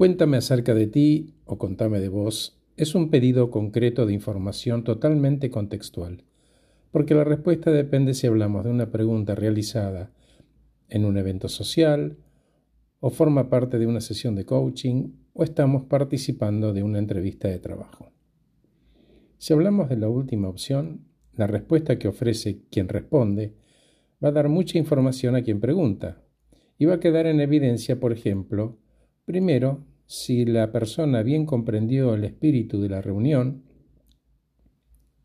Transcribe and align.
Cuéntame 0.00 0.38
acerca 0.38 0.72
de 0.72 0.86
ti 0.86 1.34
o 1.44 1.58
contame 1.58 2.00
de 2.00 2.08
vos 2.08 2.58
es 2.78 2.94
un 2.94 3.10
pedido 3.10 3.50
concreto 3.50 4.06
de 4.06 4.14
información 4.14 4.82
totalmente 4.82 5.50
contextual, 5.50 6.24
porque 6.90 7.14
la 7.14 7.22
respuesta 7.22 7.70
depende 7.70 8.14
si 8.14 8.26
hablamos 8.26 8.64
de 8.64 8.70
una 8.70 8.90
pregunta 8.90 9.34
realizada 9.34 10.10
en 10.88 11.04
un 11.04 11.18
evento 11.18 11.50
social, 11.50 12.16
o 13.00 13.10
forma 13.10 13.50
parte 13.50 13.78
de 13.78 13.86
una 13.86 14.00
sesión 14.00 14.34
de 14.36 14.46
coaching, 14.46 15.10
o 15.34 15.44
estamos 15.44 15.84
participando 15.84 16.72
de 16.72 16.82
una 16.82 16.98
entrevista 16.98 17.48
de 17.48 17.58
trabajo. 17.58 18.10
Si 19.36 19.52
hablamos 19.52 19.90
de 19.90 19.98
la 19.98 20.08
última 20.08 20.48
opción, 20.48 21.04
la 21.34 21.46
respuesta 21.46 21.98
que 21.98 22.08
ofrece 22.08 22.62
quien 22.70 22.88
responde 22.88 23.52
va 24.24 24.30
a 24.30 24.32
dar 24.32 24.48
mucha 24.48 24.78
información 24.78 25.36
a 25.36 25.42
quien 25.42 25.60
pregunta, 25.60 26.22
y 26.78 26.86
va 26.86 26.94
a 26.94 27.00
quedar 27.00 27.26
en 27.26 27.40
evidencia, 27.40 28.00
por 28.00 28.14
ejemplo, 28.14 28.78
primero, 29.26 29.89
si 30.10 30.44
la 30.44 30.72
persona 30.72 31.22
bien 31.22 31.46
comprendió 31.46 32.14
el 32.14 32.24
espíritu 32.24 32.80
de 32.80 32.88
la 32.88 33.00
reunión, 33.00 33.62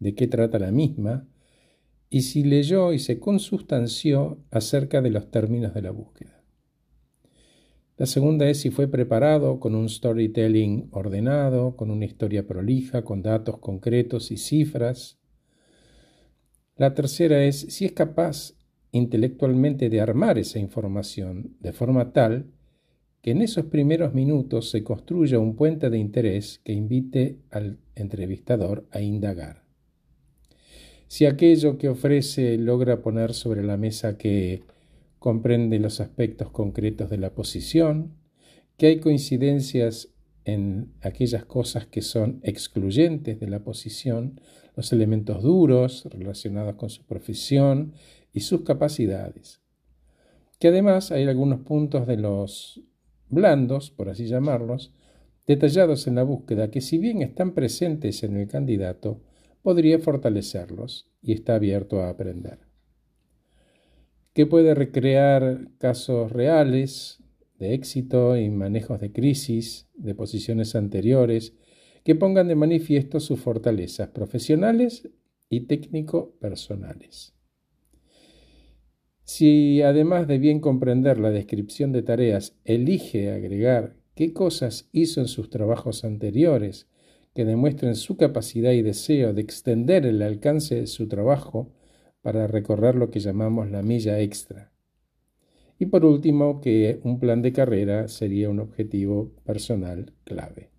de 0.00 0.14
qué 0.14 0.26
trata 0.26 0.58
la 0.58 0.70
misma, 0.70 1.26
y 2.10 2.20
si 2.20 2.44
leyó 2.44 2.92
y 2.92 2.98
se 2.98 3.18
consustanció 3.18 4.38
acerca 4.50 5.00
de 5.00 5.08
los 5.08 5.30
términos 5.30 5.72
de 5.72 5.80
la 5.80 5.92
búsqueda. 5.92 6.44
La 7.96 8.04
segunda 8.04 8.50
es 8.50 8.60
si 8.60 8.68
fue 8.68 8.86
preparado 8.86 9.60
con 9.60 9.74
un 9.74 9.88
storytelling 9.88 10.88
ordenado, 10.90 11.74
con 11.74 11.90
una 11.90 12.04
historia 12.04 12.46
prolija, 12.46 13.02
con 13.02 13.22
datos 13.22 13.56
concretos 13.56 14.30
y 14.30 14.36
cifras. 14.36 15.18
La 16.76 16.92
tercera 16.92 17.42
es 17.44 17.60
si 17.60 17.86
es 17.86 17.92
capaz 17.92 18.52
intelectualmente 18.92 19.88
de 19.88 20.02
armar 20.02 20.36
esa 20.36 20.58
información 20.58 21.56
de 21.60 21.72
forma 21.72 22.12
tal 22.12 22.52
que 23.26 23.32
en 23.32 23.42
esos 23.42 23.64
primeros 23.64 24.14
minutos 24.14 24.70
se 24.70 24.84
construya 24.84 25.40
un 25.40 25.56
puente 25.56 25.90
de 25.90 25.98
interés 25.98 26.60
que 26.62 26.72
invite 26.72 27.40
al 27.50 27.80
entrevistador 27.96 28.86
a 28.92 29.00
indagar. 29.00 29.64
Si 31.08 31.26
aquello 31.26 31.76
que 31.76 31.88
ofrece 31.88 32.56
logra 32.56 33.02
poner 33.02 33.34
sobre 33.34 33.64
la 33.64 33.76
mesa 33.76 34.16
que 34.16 34.62
comprende 35.18 35.80
los 35.80 36.00
aspectos 36.00 36.52
concretos 36.52 37.10
de 37.10 37.18
la 37.18 37.34
posición, 37.34 38.12
que 38.76 38.86
hay 38.86 39.00
coincidencias 39.00 40.10
en 40.44 40.92
aquellas 41.00 41.44
cosas 41.44 41.84
que 41.84 42.02
son 42.02 42.38
excluyentes 42.44 43.40
de 43.40 43.48
la 43.48 43.64
posición, 43.64 44.40
los 44.76 44.92
elementos 44.92 45.42
duros 45.42 46.04
relacionados 46.12 46.76
con 46.76 46.90
su 46.90 47.04
profesión 47.04 47.92
y 48.32 48.42
sus 48.42 48.60
capacidades. 48.60 49.62
Que 50.60 50.68
además 50.68 51.10
hay 51.10 51.24
algunos 51.24 51.62
puntos 51.62 52.06
de 52.06 52.18
los 52.18 52.86
blandos, 53.28 53.90
por 53.90 54.08
así 54.08 54.26
llamarlos, 54.26 54.92
detallados 55.46 56.06
en 56.06 56.16
la 56.16 56.22
búsqueda 56.22 56.70
que 56.70 56.80
si 56.80 56.98
bien 56.98 57.22
están 57.22 57.52
presentes 57.52 58.22
en 58.22 58.36
el 58.36 58.48
candidato, 58.48 59.20
podría 59.62 59.98
fortalecerlos 59.98 61.08
y 61.22 61.32
está 61.32 61.56
abierto 61.56 62.00
a 62.00 62.08
aprender. 62.08 62.60
Que 64.32 64.46
puede 64.46 64.74
recrear 64.74 65.68
casos 65.78 66.30
reales 66.32 67.22
de 67.58 67.74
éxito 67.74 68.36
y 68.36 68.50
manejos 68.50 69.00
de 69.00 69.12
crisis, 69.12 69.88
de 69.94 70.14
posiciones 70.14 70.74
anteriores, 70.74 71.54
que 72.04 72.14
pongan 72.14 72.48
de 72.48 72.54
manifiesto 72.54 73.18
sus 73.18 73.40
fortalezas 73.40 74.08
profesionales 74.08 75.08
y 75.48 75.66
técnico-personales. 75.66 77.35
Si 79.38 79.82
además 79.82 80.26
de 80.26 80.38
bien 80.38 80.60
comprender 80.60 81.18
la 81.18 81.30
descripción 81.30 81.92
de 81.92 82.02
tareas, 82.02 82.56
elige 82.64 83.32
agregar 83.32 83.94
qué 84.14 84.32
cosas 84.32 84.88
hizo 84.92 85.20
en 85.20 85.28
sus 85.28 85.50
trabajos 85.50 86.04
anteriores 86.04 86.88
que 87.34 87.44
demuestren 87.44 87.96
su 87.96 88.16
capacidad 88.16 88.72
y 88.72 88.80
deseo 88.80 89.34
de 89.34 89.42
extender 89.42 90.06
el 90.06 90.22
alcance 90.22 90.76
de 90.76 90.86
su 90.86 91.06
trabajo 91.06 91.70
para 92.22 92.46
recorrer 92.46 92.94
lo 92.94 93.10
que 93.10 93.20
llamamos 93.20 93.70
la 93.70 93.82
milla 93.82 94.20
extra. 94.20 94.72
Y 95.78 95.84
por 95.84 96.06
último, 96.06 96.62
que 96.62 97.00
un 97.02 97.20
plan 97.20 97.42
de 97.42 97.52
carrera 97.52 98.08
sería 98.08 98.48
un 98.48 98.60
objetivo 98.60 99.34
personal 99.44 100.14
clave. 100.24 100.70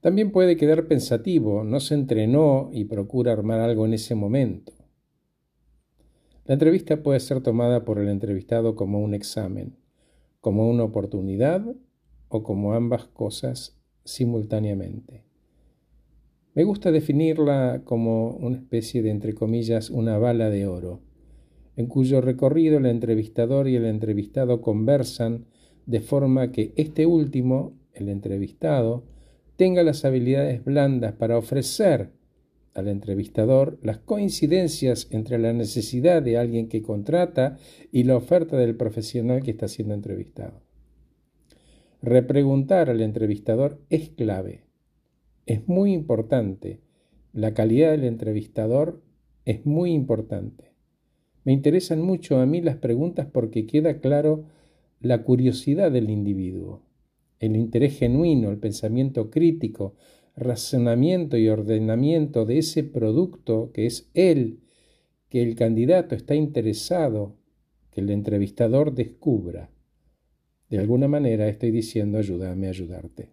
También 0.00 0.32
puede 0.32 0.56
quedar 0.56 0.88
pensativo, 0.88 1.62
no 1.62 1.78
se 1.78 1.94
entrenó 1.94 2.70
y 2.72 2.86
procura 2.86 3.30
armar 3.30 3.60
algo 3.60 3.86
en 3.86 3.94
ese 3.94 4.16
momento. 4.16 4.77
La 6.48 6.54
entrevista 6.54 7.02
puede 7.02 7.20
ser 7.20 7.42
tomada 7.42 7.84
por 7.84 7.98
el 7.98 8.08
entrevistado 8.08 8.74
como 8.74 9.00
un 9.00 9.12
examen, 9.12 9.76
como 10.40 10.66
una 10.66 10.82
oportunidad 10.82 11.62
o 12.28 12.42
como 12.42 12.72
ambas 12.72 13.04
cosas 13.04 13.78
simultáneamente. 14.04 15.24
Me 16.54 16.64
gusta 16.64 16.90
definirla 16.90 17.82
como 17.84 18.30
una 18.30 18.56
especie 18.56 19.02
de, 19.02 19.10
entre 19.10 19.34
comillas, 19.34 19.90
una 19.90 20.16
bala 20.16 20.48
de 20.48 20.66
oro, 20.66 21.02
en 21.76 21.86
cuyo 21.86 22.22
recorrido 22.22 22.78
el 22.78 22.86
entrevistador 22.86 23.68
y 23.68 23.76
el 23.76 23.84
entrevistado 23.84 24.62
conversan 24.62 25.44
de 25.84 26.00
forma 26.00 26.50
que 26.50 26.72
este 26.76 27.04
último, 27.04 27.74
el 27.92 28.08
entrevistado, 28.08 29.04
tenga 29.56 29.82
las 29.82 30.02
habilidades 30.06 30.64
blandas 30.64 31.12
para 31.12 31.36
ofrecer 31.36 32.17
al 32.78 32.88
entrevistador 32.88 33.78
las 33.82 33.98
coincidencias 33.98 35.08
entre 35.10 35.38
la 35.38 35.52
necesidad 35.52 36.22
de 36.22 36.38
alguien 36.38 36.68
que 36.68 36.82
contrata 36.82 37.58
y 37.92 38.04
la 38.04 38.16
oferta 38.16 38.56
del 38.56 38.76
profesional 38.76 39.42
que 39.42 39.50
está 39.50 39.68
siendo 39.68 39.94
entrevistado. 39.94 40.62
Repreguntar 42.00 42.90
al 42.90 43.00
entrevistador 43.00 43.80
es 43.90 44.10
clave, 44.10 44.64
es 45.46 45.66
muy 45.66 45.92
importante. 45.92 46.80
La 47.32 47.54
calidad 47.54 47.90
del 47.90 48.04
entrevistador 48.04 49.02
es 49.44 49.64
muy 49.64 49.92
importante. 49.92 50.74
Me 51.44 51.52
interesan 51.52 52.02
mucho 52.02 52.38
a 52.38 52.46
mí 52.46 52.60
las 52.60 52.76
preguntas 52.76 53.26
porque 53.32 53.66
queda 53.66 54.00
claro 54.00 54.44
la 55.00 55.22
curiosidad 55.22 55.90
del 55.90 56.10
individuo, 56.10 56.82
el 57.38 57.56
interés 57.56 57.98
genuino, 57.98 58.50
el 58.50 58.58
pensamiento 58.58 59.30
crítico, 59.30 59.94
razonamiento 60.38 61.36
y 61.36 61.48
ordenamiento 61.48 62.44
de 62.44 62.58
ese 62.58 62.84
producto 62.84 63.70
que 63.72 63.86
es 63.86 64.10
él, 64.14 64.60
que 65.28 65.42
el 65.42 65.54
candidato 65.54 66.14
está 66.14 66.34
interesado 66.34 67.36
que 67.90 68.00
el 68.00 68.10
entrevistador 68.10 68.94
descubra. 68.94 69.70
De 70.70 70.78
alguna 70.78 71.08
manera 71.08 71.48
estoy 71.48 71.70
diciendo 71.70 72.18
ayúdame 72.18 72.66
a 72.66 72.70
ayudarte. 72.70 73.30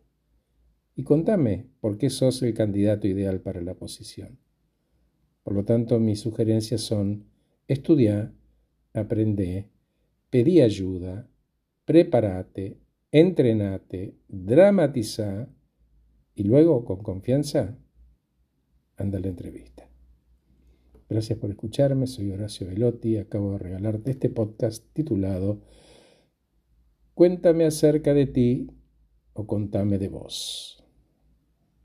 Y 0.96 1.04
contame 1.04 1.68
por 1.82 1.98
qué 1.98 2.10
sos 2.10 2.42
el 2.42 2.54
candidato 2.54 3.08
ideal 3.08 3.42
para 3.42 3.62
la 3.62 3.76
posición. 3.76 4.40
Por 5.44 5.54
lo 5.54 5.66
tanto, 5.66 6.00
mis 6.00 6.22
sugerencias 6.22 6.82
son 6.82 7.26
estudia, 7.68 8.34
aprende, 8.94 9.70
pedí 10.30 10.62
ayuda, 10.62 11.30
prepárate, 11.86 12.78
entrenate, 13.12 14.16
dramatiza, 14.28 15.50
y 16.36 16.44
luego, 16.44 16.86
con 16.86 17.02
confianza, 17.02 17.78
anda 18.98 19.20
la 19.20 19.28
entrevista. 19.28 19.90
Gracias 21.10 21.40
por 21.40 21.50
escucharme, 21.50 22.08
soy 22.08 22.32
Horacio 22.32 22.68
Velotti, 22.68 23.18
acabo 23.18 23.54
de 23.54 23.60
regalarte 23.60 24.12
este 24.12 24.30
podcast 24.30 24.84
titulado 24.94 25.62
Cuéntame 27.14 27.66
acerca 27.66 28.14
de 28.14 28.26
ti 28.26 28.72
o 29.34 29.48
contame 29.48 29.98
de 29.98 30.10
vos. 30.10 30.85